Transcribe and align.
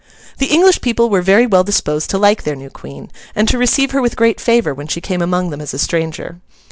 The 0.39 0.47
English 0.47 0.81
people 0.81 1.11
were 1.11 1.21
very 1.21 1.45
well 1.45 1.63
disposed 1.63 2.09
to 2.09 2.17
like 2.17 2.41
their 2.41 2.55
new 2.55 2.71
Queen, 2.71 3.11
and 3.35 3.47
to 3.47 3.59
receive 3.59 3.91
her 3.91 4.01
with 4.01 4.15
great 4.15 4.41
favour 4.41 4.73
when 4.73 4.87
she 4.87 4.99
came 4.99 5.21
among 5.21 5.51
them 5.51 5.61
as 5.61 5.75
a 5.75 5.77
stranger. 5.77 6.41